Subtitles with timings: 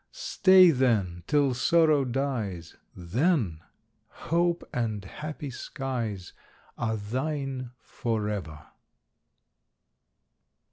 [0.11, 3.59] Stay, then, till Sorrow dies; Then
[4.07, 6.33] hope and happy skies
[6.75, 8.65] Are thine forever!